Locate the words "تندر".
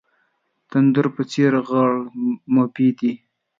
0.71-1.05